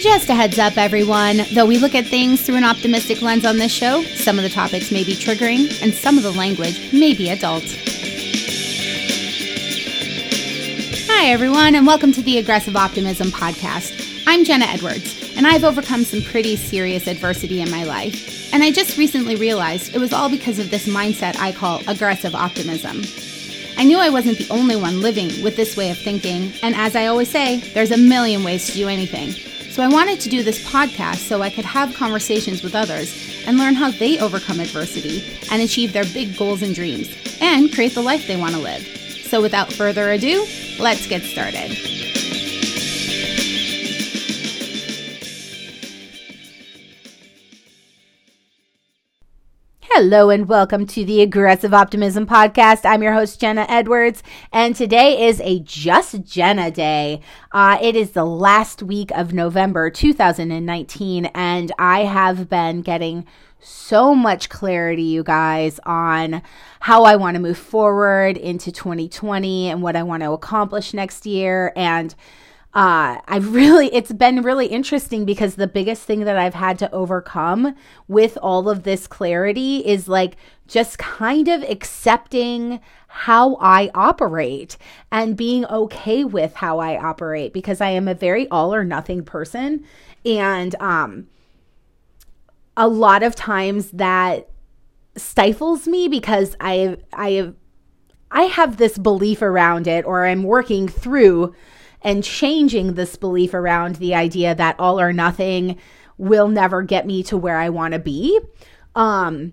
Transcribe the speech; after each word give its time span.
Just 0.00 0.30
a 0.30 0.34
heads 0.34 0.58
up, 0.58 0.78
everyone. 0.78 1.42
Though 1.52 1.66
we 1.66 1.76
look 1.76 1.94
at 1.94 2.06
things 2.06 2.40
through 2.40 2.56
an 2.56 2.64
optimistic 2.64 3.20
lens 3.20 3.44
on 3.44 3.58
this 3.58 3.70
show, 3.70 4.02
some 4.02 4.38
of 4.38 4.42
the 4.44 4.48
topics 4.48 4.90
may 4.90 5.04
be 5.04 5.12
triggering 5.12 5.82
and 5.82 5.92
some 5.92 6.16
of 6.16 6.22
the 6.22 6.32
language 6.32 6.90
may 6.90 7.12
be 7.12 7.28
adult. 7.28 7.64
Hi, 11.06 11.26
everyone, 11.26 11.74
and 11.74 11.86
welcome 11.86 12.12
to 12.12 12.22
the 12.22 12.38
Aggressive 12.38 12.76
Optimism 12.76 13.28
Podcast. 13.28 14.24
I'm 14.26 14.42
Jenna 14.42 14.64
Edwards, 14.64 15.34
and 15.36 15.46
I've 15.46 15.64
overcome 15.64 16.04
some 16.04 16.22
pretty 16.22 16.56
serious 16.56 17.06
adversity 17.06 17.60
in 17.60 17.70
my 17.70 17.84
life. 17.84 18.54
And 18.54 18.62
I 18.62 18.72
just 18.72 18.96
recently 18.96 19.36
realized 19.36 19.94
it 19.94 19.98
was 19.98 20.14
all 20.14 20.30
because 20.30 20.58
of 20.58 20.70
this 20.70 20.88
mindset 20.88 21.36
I 21.36 21.52
call 21.52 21.82
aggressive 21.86 22.34
optimism. 22.34 23.02
I 23.76 23.84
knew 23.84 23.98
I 23.98 24.08
wasn't 24.08 24.38
the 24.38 24.48
only 24.48 24.76
one 24.76 25.02
living 25.02 25.42
with 25.42 25.56
this 25.56 25.76
way 25.76 25.90
of 25.90 25.98
thinking, 25.98 26.54
and 26.62 26.74
as 26.74 26.96
I 26.96 27.04
always 27.04 27.28
say, 27.28 27.58
there's 27.74 27.90
a 27.90 27.98
million 27.98 28.44
ways 28.44 28.66
to 28.68 28.72
do 28.72 28.88
anything. 28.88 29.34
So 29.70 29.84
I 29.84 29.88
wanted 29.88 30.18
to 30.20 30.28
do 30.28 30.42
this 30.42 30.68
podcast 30.68 31.18
so 31.28 31.42
I 31.42 31.48
could 31.48 31.64
have 31.64 31.94
conversations 31.94 32.62
with 32.62 32.74
others 32.74 33.14
and 33.46 33.56
learn 33.56 33.74
how 33.74 33.92
they 33.92 34.18
overcome 34.18 34.58
adversity 34.58 35.24
and 35.50 35.62
achieve 35.62 35.92
their 35.92 36.04
big 36.06 36.36
goals 36.36 36.62
and 36.62 36.74
dreams 36.74 37.08
and 37.40 37.72
create 37.72 37.94
the 37.94 38.02
life 38.02 38.26
they 38.26 38.36
want 38.36 38.54
to 38.56 38.60
live. 38.60 38.82
So 39.24 39.40
without 39.40 39.72
further 39.72 40.10
ado, 40.10 40.44
let's 40.80 41.06
get 41.06 41.22
started. 41.22 42.09
Hello 50.02 50.30
and 50.30 50.48
welcome 50.48 50.86
to 50.86 51.04
the 51.04 51.20
Aggressive 51.20 51.74
Optimism 51.74 52.26
Podcast. 52.26 52.86
I'm 52.86 53.02
your 53.02 53.12
host, 53.12 53.38
Jenna 53.38 53.66
Edwards, 53.68 54.22
and 54.50 54.74
today 54.74 55.26
is 55.26 55.42
a 55.42 55.58
Just 55.60 56.24
Jenna 56.24 56.70
Day. 56.70 57.20
Uh, 57.52 57.76
it 57.82 57.94
is 57.94 58.12
the 58.12 58.24
last 58.24 58.82
week 58.82 59.10
of 59.10 59.34
November 59.34 59.90
2019, 59.90 61.26
and 61.26 61.72
I 61.78 62.04
have 62.04 62.48
been 62.48 62.80
getting 62.80 63.26
so 63.58 64.14
much 64.14 64.48
clarity, 64.48 65.02
you 65.02 65.22
guys, 65.22 65.78
on 65.84 66.40
how 66.80 67.04
I 67.04 67.16
want 67.16 67.34
to 67.34 67.42
move 67.42 67.58
forward 67.58 68.38
into 68.38 68.72
2020 68.72 69.68
and 69.68 69.82
what 69.82 69.96
I 69.96 70.02
want 70.02 70.22
to 70.22 70.32
accomplish 70.32 70.94
next 70.94 71.26
year. 71.26 71.74
And 71.76 72.14
uh, 72.72 73.18
I've 73.26 73.52
really, 73.52 73.92
it's 73.92 74.12
been 74.12 74.42
really 74.42 74.66
interesting 74.66 75.24
because 75.24 75.56
the 75.56 75.66
biggest 75.66 76.02
thing 76.04 76.20
that 76.20 76.36
I've 76.36 76.54
had 76.54 76.78
to 76.80 76.92
overcome 76.92 77.74
with 78.06 78.38
all 78.40 78.68
of 78.68 78.84
this 78.84 79.06
clarity 79.06 79.78
is 79.78 80.08
like 80.08 80.36
just 80.68 80.98
kind 80.98 81.48
of 81.48 81.62
accepting 81.64 82.80
how 83.08 83.56
I 83.56 83.90
operate 83.94 84.76
and 85.10 85.36
being 85.36 85.66
okay 85.66 86.22
with 86.24 86.54
how 86.54 86.78
I 86.78 86.96
operate 86.96 87.52
because 87.52 87.80
I 87.80 87.90
am 87.90 88.06
a 88.06 88.14
very 88.14 88.48
all 88.50 88.72
or 88.72 88.84
nothing 88.84 89.24
person. 89.24 89.84
And, 90.24 90.74
um, 90.76 91.26
a 92.76 92.88
lot 92.88 93.22
of 93.22 93.34
times 93.34 93.90
that 93.90 94.48
stifles 95.16 95.86
me 95.86 96.08
because 96.08 96.56
I 96.60 96.96
I 97.12 97.52
I 98.30 98.44
have 98.44 98.76
this 98.76 98.96
belief 98.96 99.42
around 99.42 99.86
it 99.86 100.04
or 100.06 100.24
I'm 100.24 100.44
working 100.44 100.88
through 100.88 101.54
and 102.02 102.24
changing 102.24 102.94
this 102.94 103.16
belief 103.16 103.54
around 103.54 103.96
the 103.96 104.14
idea 104.14 104.54
that 104.54 104.76
all 104.78 105.00
or 105.00 105.12
nothing 105.12 105.78
will 106.18 106.48
never 106.48 106.82
get 106.82 107.06
me 107.06 107.22
to 107.24 107.36
where 107.36 107.56
I 107.56 107.68
want 107.68 107.94
to 107.94 108.00
be. 108.00 108.38
Um 108.94 109.52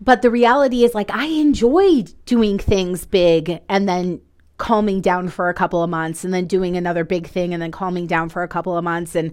but 0.00 0.20
the 0.20 0.30
reality 0.30 0.84
is 0.84 0.94
like 0.94 1.10
I 1.10 1.26
enjoy 1.26 2.04
doing 2.26 2.58
things 2.58 3.06
big 3.06 3.60
and 3.68 3.88
then 3.88 4.20
calming 4.58 5.00
down 5.00 5.28
for 5.28 5.48
a 5.48 5.54
couple 5.54 5.82
of 5.82 5.90
months 5.90 6.24
and 6.24 6.32
then 6.32 6.46
doing 6.46 6.76
another 6.76 7.04
big 7.04 7.26
thing 7.26 7.52
and 7.52 7.62
then 7.62 7.70
calming 7.70 8.06
down 8.06 8.28
for 8.28 8.42
a 8.42 8.48
couple 8.48 8.76
of 8.76 8.84
months 8.84 9.14
and 9.14 9.32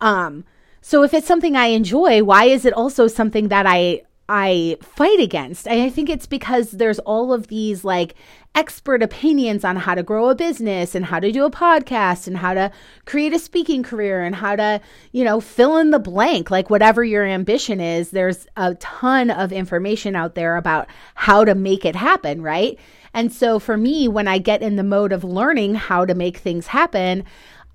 um 0.00 0.44
so 0.86 1.02
if 1.02 1.12
it's 1.14 1.26
something 1.26 1.56
I 1.56 1.66
enjoy, 1.66 2.22
why 2.22 2.44
is 2.44 2.64
it 2.64 2.72
also 2.72 3.08
something 3.08 3.48
that 3.48 3.66
I 3.66 4.02
I 4.28 4.76
fight 4.80 5.20
against? 5.20 5.68
And 5.68 5.80
I 5.80 5.88
think 5.88 6.08
it's 6.08 6.26
because 6.26 6.72
there's 6.72 6.98
all 7.00 7.32
of 7.32 7.46
these 7.46 7.84
like 7.84 8.14
expert 8.54 9.02
opinions 9.02 9.64
on 9.64 9.76
how 9.76 9.94
to 9.94 10.02
grow 10.02 10.30
a 10.30 10.34
business 10.34 10.94
and 10.94 11.04
how 11.04 11.20
to 11.20 11.30
do 11.30 11.44
a 11.44 11.50
podcast 11.50 12.26
and 12.26 12.38
how 12.38 12.54
to 12.54 12.70
create 13.04 13.34
a 13.34 13.38
speaking 13.38 13.82
career 13.82 14.22
and 14.22 14.34
how 14.34 14.56
to, 14.56 14.80
you 15.12 15.22
know, 15.22 15.40
fill 15.40 15.76
in 15.76 15.90
the 15.90 15.98
blank, 15.98 16.50
like 16.50 16.70
whatever 16.70 17.04
your 17.04 17.24
ambition 17.24 17.80
is. 17.80 18.10
There's 18.10 18.46
a 18.56 18.74
ton 18.76 19.30
of 19.30 19.52
information 19.52 20.16
out 20.16 20.34
there 20.34 20.56
about 20.56 20.88
how 21.14 21.44
to 21.44 21.54
make 21.54 21.84
it 21.84 21.94
happen, 21.94 22.42
right? 22.42 22.78
And 23.12 23.32
so 23.32 23.58
for 23.58 23.76
me, 23.76 24.08
when 24.08 24.26
I 24.26 24.38
get 24.38 24.62
in 24.62 24.76
the 24.76 24.82
mode 24.82 25.12
of 25.12 25.22
learning 25.22 25.74
how 25.74 26.04
to 26.04 26.14
make 26.14 26.38
things 26.38 26.66
happen, 26.66 27.24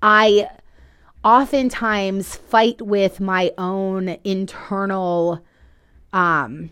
I 0.02 0.48
oftentimes 1.24 2.36
fight 2.36 2.82
with 2.82 3.20
my 3.20 3.52
own 3.56 4.16
internal 4.24 5.44
um, 6.12 6.70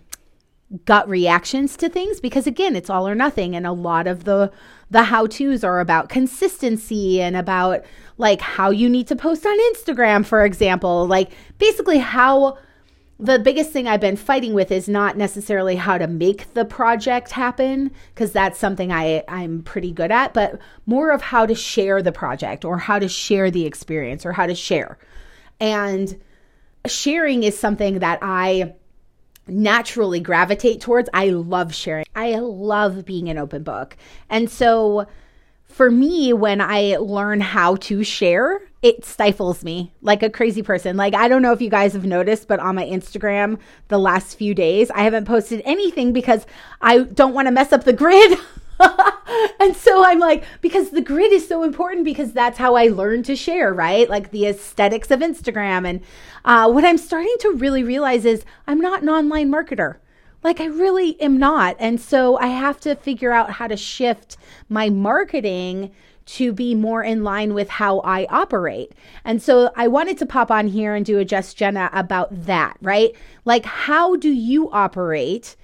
gut 0.85 1.09
reactions 1.09 1.77
to 1.77 1.89
things 1.89 2.21
because 2.21 2.47
again 2.47 2.77
it's 2.77 2.89
all 2.89 3.09
or 3.09 3.15
nothing 3.15 3.57
and 3.57 3.67
a 3.67 3.73
lot 3.73 4.07
of 4.07 4.23
the 4.23 4.53
the 4.89 5.03
how 5.03 5.27
to's 5.27 5.65
are 5.65 5.81
about 5.81 6.09
consistency 6.09 7.21
and 7.21 7.37
about 7.37 7.85
like 8.19 8.41
how 8.41 8.71
you 8.71 8.89
need 8.89 9.09
to 9.09 9.17
post 9.17 9.45
on 9.45 9.75
Instagram 9.75 10.25
for 10.25 10.45
example 10.45 11.09
like 11.09 11.33
basically 11.59 11.99
how 11.99 12.57
the 13.21 13.39
biggest 13.39 13.71
thing 13.71 13.87
I've 13.87 14.01
been 14.01 14.17
fighting 14.17 14.55
with 14.55 14.73
is 14.73 14.89
not 14.89 15.17
necessarily 15.17 15.77
how 15.77 15.99
to 15.99 16.07
make 16.07 16.55
the 16.55 16.65
project 16.65 17.33
happen 17.33 17.91
because 18.15 18.33
that's 18.33 18.59
something 18.59 18.91
I 18.91 19.23
I'm 19.29 19.63
pretty 19.63 19.93
good 19.93 20.11
at, 20.11 20.33
but 20.33 20.59
more 20.87 21.11
of 21.11 21.21
how 21.21 21.45
to 21.45 21.55
share 21.55 22.03
the 22.03 22.13
project 22.13 22.65
or 22.65 22.79
how 22.79 22.99
to 22.99 23.09
share 23.09 23.51
the 23.51 23.67
experience 23.67 24.25
or 24.25 24.33
how 24.33 24.47
to 24.47 24.55
share. 24.55 24.97
And 25.61 26.19
sharing 26.87 27.43
is 27.43 27.59
something 27.59 27.99
that 27.99 28.21
I 28.23 28.75
naturally 29.47 30.21
gravitate 30.21 30.81
towards. 30.81 31.09
I 31.13 31.31
love 31.31 31.75
sharing. 31.75 32.05
I 32.15 32.37
love 32.37 33.05
being 33.05 33.29
an 33.29 33.39
open 33.39 33.63
book. 33.63 33.97
And 34.29 34.51
so 34.51 35.07
for 35.71 35.91
me, 35.91 36.33
when 36.33 36.61
I 36.61 36.97
learn 36.97 37.41
how 37.41 37.77
to 37.77 38.03
share, 38.03 38.61
it 38.83 39.05
stifles 39.05 39.63
me 39.63 39.93
like 40.03 40.23
a 40.23 40.31
crazy 40.31 40.63
person. 40.63 40.97
Like, 40.97 41.15
I 41.15 41.29
don't 41.29 41.43
know 41.43 41.53
if 41.53 41.63
you 41.63 41.71
guys 41.71 41.93
have 41.93 42.05
noticed, 42.05 42.49
but 42.49 42.61
on 42.61 42.75
my 42.75 42.85
Instagram 42.85 43.59
the 43.89 43.99
last 43.99 44.37
few 44.37 44.55
days, 44.55 44.91
I 44.91 45.03
haven't 45.03 45.27
posted 45.27 45.63
anything 45.65 46.13
because 46.13 46.47
I 46.81 46.99
don't 46.99 47.35
want 47.35 47.47
to 47.47 47.53
mess 47.53 47.73
up 47.73 47.85
the 47.85 47.93
grid. 47.93 48.39
and 49.61 49.77
so 49.77 50.05
I'm 50.05 50.19
like, 50.19 50.45
because 50.61 50.91
the 50.91 51.01
grid 51.01 51.33
is 51.33 51.47
so 51.47 51.63
important 51.63 52.05
because 52.05 52.33
that's 52.33 52.59
how 52.59 52.75
I 52.75 52.89
learn 52.89 53.23
to 53.25 53.37
share, 53.37 53.73
right? 53.73 54.09
Like 54.09 54.31
the 54.31 54.47
aesthetics 54.47 55.11
of 55.11 55.21
Instagram. 55.21 55.89
And 55.89 56.01
uh, 56.45 56.71
what 56.71 56.85
I'm 56.85 56.99
starting 56.99 57.35
to 57.41 57.51
really 57.53 57.83
realize 57.83 58.25
is 58.25 58.45
I'm 58.67 58.81
not 58.81 59.03
an 59.03 59.09
online 59.09 59.51
marketer. 59.51 59.97
Like, 60.43 60.61
I 60.61 60.67
really 60.67 61.21
am 61.21 61.37
not. 61.37 61.77
And 61.79 62.01
so 62.01 62.39
I 62.39 62.47
have 62.47 62.81
to 62.81 62.95
figure 62.95 63.33
out 63.33 63.51
how 63.51 63.67
to 63.67 63.77
shift 63.77 64.39
my 64.71 64.89
marketing 64.89 65.93
to 66.27 66.53
be 66.53 66.75
more 66.75 67.03
in 67.03 67.25
line 67.25 67.53
with 67.53 67.69
how 67.69 68.01
I 68.01 68.27
operate. 68.31 68.93
And 69.25 69.43
so 69.43 69.71
I 69.77 69.89
wanted 69.89 70.17
to 70.19 70.27
pop 70.27 70.51
on 70.51 70.69
here 70.69 70.95
and 70.95 71.05
do 71.05 71.19
a 71.19 71.25
Just 71.25 71.57
Jenna 71.57 71.91
about 71.93 72.47
that, 72.47 72.77
right? 72.81 73.11
Like, 73.45 73.67
how 73.67 74.17
do 74.17 74.31
you 74.31 74.71
operate 74.71 75.57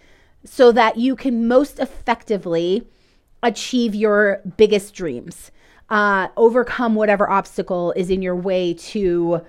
so 0.44 0.72
that 0.72 0.96
you 0.96 1.16
can 1.16 1.48
most 1.48 1.78
effectively 1.78 2.86
achieve 3.42 3.94
your 3.94 4.40
biggest 4.56 4.94
dreams? 4.94 5.50
Uh, 5.88 6.28
overcome 6.36 6.94
whatever 6.94 7.30
obstacle 7.30 7.92
is 7.92 8.10
in 8.10 8.20
your 8.20 8.34
way 8.34 8.74
to 8.74 9.40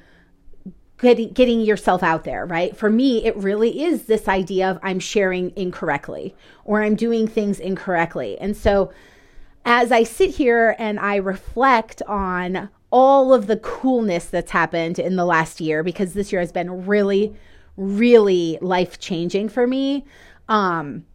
getting 1.00 1.32
getting 1.34 1.62
yourself 1.62 2.04
out 2.04 2.24
there, 2.24 2.46
right? 2.46 2.76
For 2.76 2.90
me, 2.90 3.26
it 3.26 3.36
really 3.38 3.84
is 3.84 4.04
this 4.04 4.28
idea 4.28 4.70
of 4.70 4.80
I'm 4.84 5.00
sharing 5.00 5.52
incorrectly 5.56 6.36
or 6.66 6.84
I'm 6.84 6.96
doing 6.96 7.28
things 7.28 7.60
incorrectly. 7.60 8.38
And 8.40 8.56
so 8.56 8.92
as 9.66 9.92
I 9.92 10.04
sit 10.04 10.32
here 10.32 10.76
and 10.80 11.00
I 11.00 11.18
reflect 11.18 12.02
on 12.04 12.70
all 12.90 13.34
of 13.34 13.48
the 13.48 13.58
coolness 13.58 14.26
that's 14.26 14.52
happened 14.52 14.98
in 14.98 15.18
the 15.18 15.26
last 15.26 15.60
year, 15.60 15.84
because 15.84 16.14
this 16.14 16.32
year 16.32 16.40
has 16.40 16.52
been 16.52 16.86
really, 16.86 17.36
really 17.76 18.58
life 18.62 18.98
changing 18.98 19.50
for 19.50 19.68
me. 19.68 20.06
Um, 20.48 21.06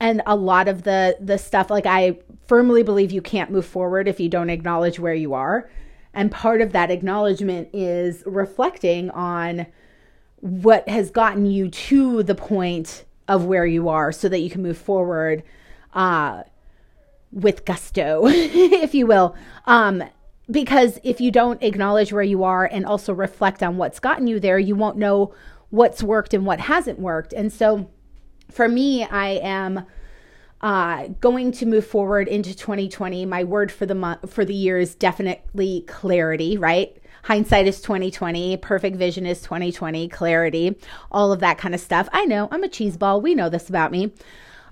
and 0.00 0.22
a 0.26 0.36
lot 0.36 0.68
of 0.68 0.82
the 0.82 1.16
the 1.20 1.38
stuff 1.38 1.70
like 1.70 1.86
I 1.86 2.18
firmly 2.46 2.82
believe 2.82 3.12
you 3.12 3.22
can't 3.22 3.50
move 3.50 3.66
forward 3.66 4.08
if 4.08 4.20
you 4.20 4.28
don't 4.28 4.50
acknowledge 4.50 4.98
where 4.98 5.14
you 5.14 5.34
are. 5.34 5.70
And 6.14 6.30
part 6.30 6.60
of 6.60 6.72
that 6.72 6.90
acknowledgement 6.90 7.68
is 7.72 8.22
reflecting 8.24 9.10
on 9.10 9.66
what 10.40 10.88
has 10.88 11.10
gotten 11.10 11.46
you 11.46 11.68
to 11.68 12.22
the 12.22 12.34
point 12.34 13.04
of 13.28 13.44
where 13.44 13.66
you 13.66 13.88
are 13.88 14.12
so 14.12 14.28
that 14.28 14.38
you 14.38 14.48
can 14.48 14.62
move 14.62 14.78
forward 14.78 15.42
uh, 15.92 16.42
with 17.32 17.64
gusto, 17.64 18.22
if 18.26 18.94
you 18.94 19.06
will. 19.06 19.34
Um, 19.66 20.04
because 20.50 21.00
if 21.02 21.20
you 21.20 21.30
don't 21.30 21.62
acknowledge 21.62 22.12
where 22.12 22.22
you 22.22 22.44
are 22.44 22.64
and 22.64 22.86
also 22.86 23.12
reflect 23.12 23.62
on 23.62 23.76
what's 23.76 23.98
gotten 23.98 24.26
you 24.26 24.38
there, 24.38 24.58
you 24.58 24.76
won't 24.76 24.96
know 24.96 25.34
what's 25.70 26.02
worked 26.02 26.32
and 26.32 26.46
what 26.46 26.60
hasn't 26.60 26.98
worked. 26.98 27.32
And 27.32 27.52
so 27.52 27.90
for 28.50 28.68
me, 28.68 29.04
I 29.04 29.28
am 29.42 29.86
uh, 30.60 31.08
going 31.20 31.52
to 31.52 31.66
move 31.66 31.86
forward 31.86 32.28
into 32.28 32.56
2020. 32.56 33.26
My 33.26 33.44
word 33.44 33.70
for 33.70 33.86
the 33.86 33.94
month 33.94 34.32
for 34.32 34.44
the 34.44 34.54
year 34.54 34.78
is 34.78 34.94
definitely 34.94 35.84
clarity, 35.86 36.56
right? 36.56 36.96
Hindsight 37.24 37.66
is 37.66 37.80
2020, 37.80 38.56
perfect 38.58 38.96
vision 38.96 39.26
is 39.26 39.42
2020, 39.42 40.08
clarity, 40.08 40.76
all 41.10 41.32
of 41.32 41.40
that 41.40 41.58
kind 41.58 41.74
of 41.74 41.80
stuff. 41.80 42.08
I 42.12 42.24
know 42.24 42.48
I'm 42.52 42.62
a 42.62 42.68
cheeseball. 42.68 43.20
We 43.20 43.34
know 43.34 43.48
this 43.48 43.68
about 43.68 43.90
me. 43.90 44.12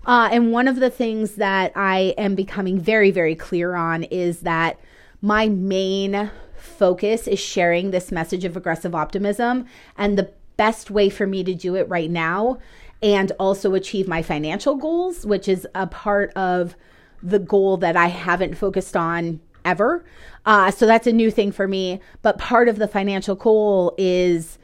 Uh, 0.07 0.29
and 0.31 0.53
one 0.53 0.69
of 0.69 0.77
the 0.77 0.91
things 0.91 1.35
that 1.35 1.73
I 1.75 2.15
am 2.17 2.35
becoming 2.35 2.79
very, 2.79 3.11
very 3.11 3.35
clear 3.35 3.75
on 3.75 4.05
is 4.05 4.41
that 4.41 4.79
my 5.21 5.49
main 5.49 6.31
focus 6.57 7.27
is 7.27 7.41
sharing 7.41 7.91
this 7.91 8.13
message 8.13 8.45
of 8.45 8.57
aggressive 8.57 8.95
optimism. 8.95 9.67
And 9.97 10.17
the 10.17 10.31
best 10.57 10.91
way 10.91 11.11
for 11.11 11.27
me 11.27 11.43
to 11.45 11.55
do 11.55 11.75
it 11.75 11.89
right 11.89 12.11
now 12.11 12.59
and 13.03 13.33
also 13.39 13.75
achieve 13.75 14.09
my 14.09 14.23
financial 14.23 14.77
goals, 14.77 15.27
which 15.27 15.49
is 15.49 15.67
a 15.75 15.87
part 15.87 16.33
of 16.35 16.77
the 17.23 17.39
goal 17.39 17.77
that 17.79 17.97
I 17.97 18.07
haven't 18.07 18.57
focused 18.57 18.97
on 18.97 19.41
ever. 19.65 20.05
Uh, 20.45 20.71
so 20.71 20.87
that's 20.87 21.07
a 21.07 21.13
new 21.13 21.31
thing 21.31 21.53
for 21.53 21.67
me. 21.67 22.01
But 22.23 22.39
part 22.39 22.69
of 22.69 22.77
the 22.77 22.89
financial 22.89 23.35
goal 23.35 23.95
is 23.97 24.59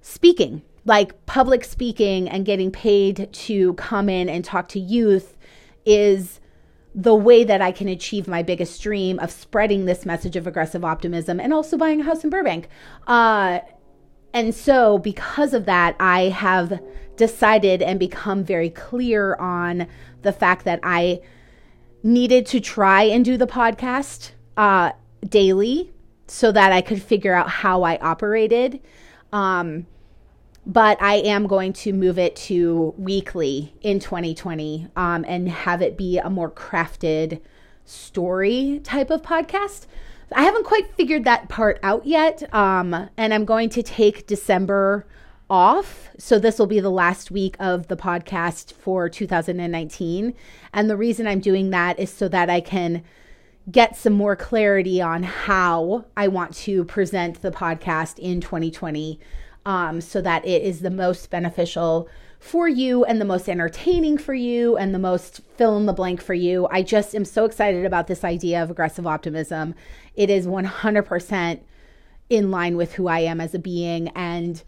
speaking, 0.00 0.62
like 0.84 1.24
public 1.26 1.64
speaking 1.64 2.28
and 2.28 2.44
getting 2.44 2.70
paid 2.70 3.32
to 3.32 3.72
come 3.74 4.08
in 4.08 4.28
and 4.28 4.44
talk 4.44 4.68
to 4.68 4.80
youth 4.80 5.36
is 5.86 6.40
the 6.94 7.14
way 7.14 7.42
that 7.42 7.60
I 7.60 7.72
can 7.72 7.88
achieve 7.88 8.28
my 8.28 8.42
biggest 8.42 8.80
dream 8.80 9.18
of 9.18 9.30
spreading 9.30 9.84
this 9.84 10.06
message 10.06 10.36
of 10.36 10.46
aggressive 10.46 10.84
optimism 10.84 11.40
and 11.40 11.52
also 11.52 11.76
buying 11.76 12.00
a 12.00 12.04
house 12.04 12.22
in 12.22 12.30
Burbank. 12.30 12.68
Uh, 13.06 13.60
and 14.34 14.52
so, 14.52 14.98
because 14.98 15.54
of 15.54 15.64
that, 15.66 15.94
I 16.00 16.22
have 16.22 16.82
decided 17.16 17.80
and 17.80 18.00
become 18.00 18.42
very 18.42 18.68
clear 18.68 19.36
on 19.36 19.86
the 20.22 20.32
fact 20.32 20.64
that 20.64 20.80
I 20.82 21.20
needed 22.02 22.44
to 22.46 22.60
try 22.60 23.04
and 23.04 23.24
do 23.24 23.36
the 23.36 23.46
podcast 23.46 24.32
uh, 24.56 24.90
daily 25.26 25.92
so 26.26 26.50
that 26.50 26.72
I 26.72 26.80
could 26.80 27.00
figure 27.00 27.32
out 27.32 27.48
how 27.48 27.84
I 27.84 27.96
operated. 27.98 28.80
Um, 29.32 29.86
but 30.66 31.00
I 31.00 31.16
am 31.16 31.46
going 31.46 31.72
to 31.74 31.92
move 31.92 32.18
it 32.18 32.34
to 32.36 32.92
weekly 32.96 33.74
in 33.82 34.00
2020 34.00 34.88
um, 34.96 35.24
and 35.28 35.48
have 35.48 35.80
it 35.80 35.96
be 35.96 36.18
a 36.18 36.28
more 36.28 36.50
crafted 36.50 37.40
story 37.84 38.80
type 38.82 39.10
of 39.10 39.22
podcast. 39.22 39.86
I 40.34 40.42
haven't 40.42 40.64
quite 40.64 40.92
figured 40.94 41.24
that 41.24 41.48
part 41.48 41.78
out 41.82 42.06
yet. 42.06 42.42
Um, 42.54 43.08
and 43.16 43.32
I'm 43.32 43.44
going 43.44 43.68
to 43.70 43.82
take 43.82 44.26
December 44.26 45.06
off. 45.48 46.08
So 46.18 46.38
this 46.38 46.58
will 46.58 46.66
be 46.66 46.80
the 46.80 46.90
last 46.90 47.30
week 47.30 47.56
of 47.60 47.88
the 47.88 47.96
podcast 47.96 48.72
for 48.72 49.08
2019. 49.08 50.34
And 50.72 50.90
the 50.90 50.96
reason 50.96 51.26
I'm 51.26 51.40
doing 51.40 51.70
that 51.70 51.98
is 51.98 52.10
so 52.10 52.28
that 52.28 52.50
I 52.50 52.60
can 52.60 53.04
get 53.70 53.96
some 53.96 54.12
more 54.12 54.36
clarity 54.36 55.00
on 55.00 55.22
how 55.22 56.04
I 56.16 56.28
want 56.28 56.54
to 56.56 56.84
present 56.84 57.40
the 57.40 57.50
podcast 57.50 58.18
in 58.18 58.40
2020 58.40 59.18
um, 59.64 60.00
so 60.00 60.20
that 60.20 60.44
it 60.44 60.62
is 60.62 60.80
the 60.80 60.90
most 60.90 61.30
beneficial 61.30 62.08
for 62.44 62.68
you 62.68 63.04
and 63.06 63.18
the 63.18 63.24
most 63.24 63.48
entertaining 63.48 64.18
for 64.18 64.34
you 64.34 64.76
and 64.76 64.94
the 64.94 64.98
most 64.98 65.40
fill 65.56 65.78
in 65.78 65.86
the 65.86 65.94
blank 65.94 66.20
for 66.20 66.34
you. 66.34 66.68
I 66.70 66.82
just 66.82 67.14
am 67.14 67.24
so 67.24 67.46
excited 67.46 67.86
about 67.86 68.06
this 68.06 68.22
idea 68.22 68.62
of 68.62 68.70
aggressive 68.70 69.06
optimism. 69.06 69.74
It 70.14 70.28
is 70.28 70.46
100% 70.46 71.60
in 72.28 72.50
line 72.50 72.76
with 72.76 72.92
who 72.92 73.08
I 73.08 73.20
am 73.20 73.40
as 73.40 73.54
a 73.54 73.58
being 73.58 74.08
and 74.08 74.62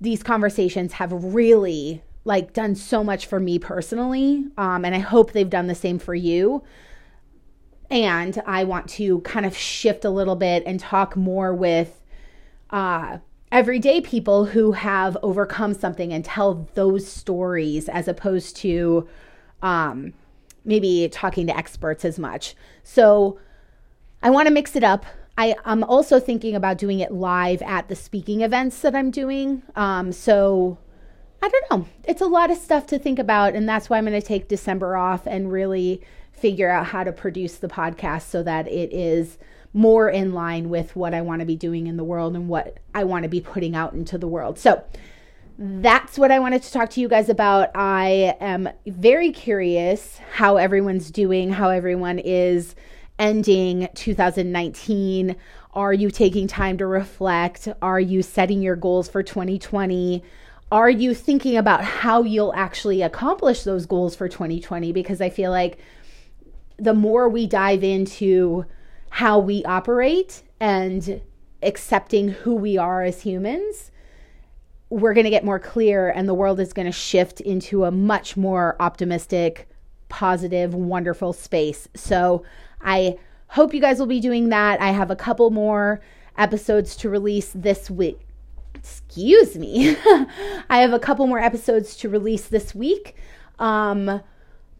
these 0.00 0.24
conversations 0.24 0.94
have 0.94 1.12
really 1.12 2.02
like 2.24 2.52
done 2.54 2.74
so 2.74 3.04
much 3.04 3.26
for 3.26 3.38
me 3.38 3.58
personally 3.58 4.44
um, 4.56 4.84
and 4.84 4.94
i 4.94 4.98
hope 4.98 5.32
they've 5.32 5.50
done 5.50 5.66
the 5.66 5.74
same 5.74 5.98
for 5.98 6.14
you 6.14 6.62
and 7.90 8.40
i 8.46 8.62
want 8.62 8.88
to 8.88 9.20
kind 9.20 9.44
of 9.44 9.56
shift 9.56 10.04
a 10.04 10.10
little 10.10 10.36
bit 10.36 10.62
and 10.66 10.78
talk 10.78 11.16
more 11.16 11.52
with 11.54 12.00
uh, 12.70 13.18
everyday 13.52 14.00
people 14.00 14.46
who 14.46 14.72
have 14.72 15.16
overcome 15.22 15.74
something 15.74 16.12
and 16.12 16.24
tell 16.24 16.66
those 16.74 17.06
stories 17.06 17.88
as 17.88 18.08
opposed 18.08 18.56
to 18.56 19.06
um, 19.60 20.12
maybe 20.64 21.08
talking 21.12 21.46
to 21.46 21.56
experts 21.56 22.04
as 22.04 22.18
much 22.18 22.56
so 22.82 23.38
i 24.22 24.30
want 24.30 24.48
to 24.48 24.52
mix 24.52 24.74
it 24.74 24.82
up 24.82 25.06
I, 25.36 25.56
am 25.64 25.82
also 25.84 26.20
thinking 26.20 26.54
about 26.54 26.78
doing 26.78 27.00
it 27.00 27.12
live 27.12 27.62
at 27.62 27.88
the 27.88 27.96
speaking 27.96 28.42
events 28.42 28.80
that 28.80 28.94
I'm 28.94 29.10
doing. 29.10 29.62
Um, 29.74 30.12
so 30.12 30.78
I 31.42 31.48
don't 31.48 31.70
know. 31.70 31.88
It's 32.04 32.20
a 32.20 32.26
lot 32.26 32.50
of 32.50 32.58
stuff 32.58 32.86
to 32.88 32.98
think 32.98 33.18
about. 33.18 33.54
And 33.54 33.68
that's 33.68 33.88
why 33.88 33.98
I'm 33.98 34.04
going 34.04 34.20
to 34.20 34.26
take 34.26 34.48
December 34.48 34.96
off 34.96 35.26
and 35.26 35.50
really 35.50 36.02
figure 36.32 36.70
out 36.70 36.86
how 36.86 37.04
to 37.04 37.12
produce 37.12 37.56
the 37.56 37.68
podcast 37.68 38.22
so 38.22 38.42
that 38.42 38.68
it 38.68 38.92
is 38.92 39.38
more 39.72 40.08
in 40.08 40.32
line 40.32 40.68
with 40.68 40.94
what 40.94 41.14
I 41.14 41.22
want 41.22 41.40
to 41.40 41.46
be 41.46 41.56
doing 41.56 41.86
in 41.86 41.96
the 41.96 42.04
world 42.04 42.34
and 42.34 42.48
what 42.48 42.78
I 42.94 43.04
want 43.04 43.22
to 43.22 43.28
be 43.28 43.40
putting 43.40 43.74
out 43.74 43.94
into 43.94 44.18
the 44.18 44.28
world. 44.28 44.58
So 44.58 44.84
that's 45.58 46.18
what 46.18 46.30
I 46.30 46.38
wanted 46.38 46.62
to 46.62 46.72
talk 46.72 46.90
to 46.90 47.00
you 47.00 47.08
guys 47.08 47.28
about. 47.28 47.70
I 47.74 48.36
am 48.40 48.68
very 48.86 49.32
curious 49.32 50.18
how 50.32 50.56
everyone's 50.56 51.10
doing, 51.10 51.50
how 51.50 51.70
everyone 51.70 52.18
is 52.18 52.74
ending 53.18 53.88
2019? 53.94 55.36
Are 55.74 55.92
you 55.92 56.10
taking 56.10 56.46
time 56.46 56.76
to 56.78 56.86
reflect? 56.86 57.68
Are 57.80 58.00
you 58.00 58.22
setting 58.22 58.62
your 58.62 58.76
goals 58.76 59.08
for 59.08 59.22
2020? 59.22 60.22
Are 60.70 60.90
you 60.90 61.14
thinking 61.14 61.56
about 61.56 61.84
how 61.84 62.22
you'll 62.22 62.54
actually 62.54 63.02
accomplish 63.02 63.62
those 63.62 63.86
goals 63.86 64.16
for 64.16 64.28
2020? 64.28 64.92
Because 64.92 65.20
I 65.20 65.30
feel 65.30 65.50
like 65.50 65.78
the 66.78 66.94
more 66.94 67.28
we 67.28 67.46
dive 67.46 67.84
into 67.84 68.66
how 69.12 69.38
we 69.38 69.62
operate 69.64 70.42
and 70.58 71.20
accepting 71.62 72.28
who 72.28 72.54
we 72.54 72.78
are 72.78 73.02
as 73.02 73.20
humans, 73.20 73.90
we're 74.88 75.12
going 75.12 75.24
to 75.24 75.30
get 75.30 75.44
more 75.44 75.58
clear 75.58 76.08
and 76.08 76.26
the 76.26 76.32
world 76.32 76.58
is 76.58 76.72
going 76.72 76.86
to 76.86 76.92
shift 76.92 77.38
into 77.42 77.84
a 77.84 77.90
much 77.90 78.38
more 78.38 78.74
optimistic, 78.80 79.68
positive, 80.08 80.74
wonderful 80.74 81.34
space. 81.34 81.88
So 81.94 82.42
I 82.80 83.18
hope 83.48 83.74
you 83.74 83.82
guys 83.82 83.98
will 83.98 84.06
be 84.06 84.18
doing 84.18 84.48
that. 84.48 84.80
I 84.80 84.92
have 84.92 85.10
a 85.10 85.16
couple 85.16 85.50
more 85.50 86.00
episodes 86.38 86.96
to 86.96 87.10
release 87.10 87.52
this 87.54 87.90
week. 87.90 88.18
Excuse 88.74 89.58
me. 89.58 89.90
I 90.70 90.78
have 90.78 90.94
a 90.94 90.98
couple 90.98 91.26
more 91.26 91.38
episodes 91.38 91.98
to 91.98 92.08
release 92.08 92.48
this 92.48 92.74
week. 92.74 93.14
Um, 93.58 94.22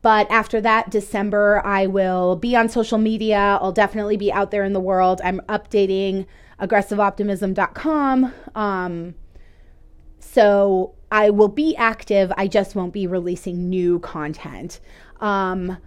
but 0.02 0.28
after 0.30 0.60
that, 0.60 0.90
December, 0.90 1.64
I 1.64 1.86
will 1.86 2.34
be 2.34 2.56
on 2.56 2.68
social 2.68 2.98
media. 2.98 3.58
I'll 3.60 3.72
definitely 3.72 4.16
be 4.16 4.32
out 4.32 4.50
there 4.50 4.64
in 4.64 4.72
the 4.72 4.80
world. 4.80 5.20
I'm 5.22 5.40
updating 5.48 6.26
aggressiveoptimism.com. 6.60 8.34
Um, 8.54 9.14
so 10.18 10.94
I 11.10 11.30
will 11.30 11.48
be 11.48 11.76
active. 11.76 12.32
I 12.36 12.48
just 12.48 12.74
won't 12.74 12.92
be 12.92 13.06
releasing 13.06 13.70
new 13.70 14.00
content. 14.00 14.80
Um, 15.20 15.78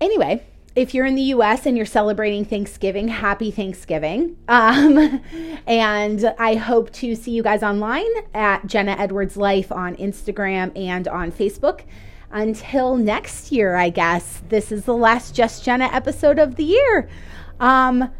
anyway, 0.00 0.44
if 0.74 0.94
you're 0.94 1.06
in 1.06 1.14
the 1.14 1.22
US 1.22 1.66
and 1.66 1.76
you're 1.76 1.86
celebrating 1.86 2.44
Thanksgiving, 2.44 3.08
happy 3.08 3.50
Thanksgiving. 3.50 4.36
Um, 4.48 5.20
and 5.66 6.34
I 6.38 6.56
hope 6.56 6.92
to 6.94 7.14
see 7.14 7.30
you 7.30 7.44
guys 7.44 7.62
online 7.62 8.10
at 8.34 8.66
Jenna 8.66 8.92
Edwards 8.92 9.36
Life 9.36 9.70
on 9.70 9.94
Instagram 9.96 10.76
and 10.76 11.06
on 11.06 11.30
Facebook. 11.30 11.82
Until 12.30 12.96
next 12.96 13.52
year, 13.52 13.76
I 13.76 13.90
guess. 13.90 14.42
This 14.48 14.70
is 14.70 14.84
the 14.84 14.94
last 14.94 15.34
Just 15.34 15.64
Jenna 15.64 15.86
episode 15.86 16.38
of 16.38 16.56
the 16.56 16.64
year. 16.64 17.08
Um, 17.60 18.10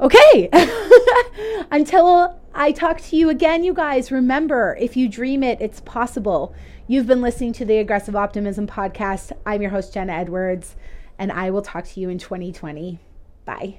okay. 0.00 0.48
Until 1.70 2.40
I 2.54 2.72
talk 2.72 3.00
to 3.00 3.16
you 3.16 3.28
again, 3.30 3.64
you 3.64 3.74
guys, 3.74 4.10
remember 4.10 4.76
if 4.80 4.96
you 4.96 5.08
dream 5.08 5.42
it, 5.42 5.60
it's 5.60 5.80
possible. 5.80 6.54
You've 6.86 7.06
been 7.06 7.22
listening 7.22 7.52
to 7.54 7.64
the 7.64 7.78
Aggressive 7.78 8.16
Optimism 8.16 8.66
podcast. 8.66 9.32
I'm 9.46 9.62
your 9.62 9.70
host, 9.70 9.94
Jenna 9.94 10.12
Edwards 10.12 10.76
and 11.18 11.32
I 11.32 11.50
will 11.50 11.62
talk 11.62 11.84
to 11.84 12.00
you 12.00 12.08
in 12.08 12.18
2020. 12.18 12.98
Bye. 13.44 13.78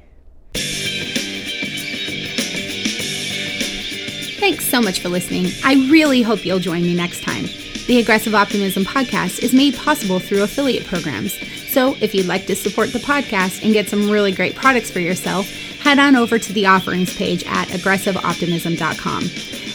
Thanks 4.39 4.65
so 4.65 4.81
much 4.81 4.99
for 4.99 5.09
listening. 5.09 5.47
I 5.63 5.73
really 5.89 6.21
hope 6.21 6.45
you'll 6.45 6.59
join 6.59 6.83
me 6.83 6.95
next 6.95 7.23
time. 7.23 7.45
The 7.87 7.99
Aggressive 7.99 8.33
Optimism 8.33 8.83
podcast 8.83 9.43
is 9.43 9.53
made 9.53 9.75
possible 9.75 10.19
through 10.19 10.41
affiliate 10.41 10.87
programs. 10.87 11.37
So 11.69 11.95
if 12.01 12.15
you'd 12.15 12.25
like 12.25 12.47
to 12.47 12.55
support 12.55 12.91
the 12.91 12.99
podcast 12.99 13.63
and 13.63 13.73
get 13.73 13.89
some 13.89 14.09
really 14.09 14.31
great 14.31 14.55
products 14.55 14.89
for 14.89 14.99
yourself, 14.99 15.47
head 15.81 15.99
on 15.99 16.15
over 16.15 16.39
to 16.39 16.53
the 16.53 16.65
offerings 16.65 17.15
page 17.15 17.43
at 17.45 17.67
aggressiveoptimism.com. 17.67 19.23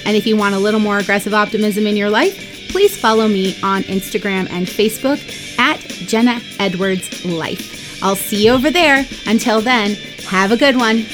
And 0.05 0.17
if 0.17 0.27
you 0.27 0.37
want 0.37 0.57
a 0.57 0.59
little 0.59 0.81
more 0.81 0.99
aggressive 0.99 1.35
optimism 1.35 1.87
in 1.87 1.97
your 1.97 2.11
life, 2.11 2.69
please 2.71 2.97
follow 2.97 3.29
me 3.29 3.57
on 3.63 3.83
Instagram 3.85 4.51
and 4.51 4.67
Facebook 4.67 5.21
at 5.57 5.79
Jenna 6.09 6.41
Edwards 6.59 7.25
Life. 7.25 8.03
I'll 8.03 8.17
see 8.17 8.47
you 8.47 8.53
over 8.53 8.73
there. 8.73 9.07
Until 9.27 9.61
then, 9.61 9.95
have 10.27 10.51
a 10.51 10.57
good 10.57 10.77
one. 10.77 11.05